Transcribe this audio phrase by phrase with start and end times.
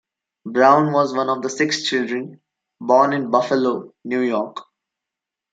[0.47, 2.41] Brown was one of six children,
[2.79, 4.57] born in Buffalo, New York.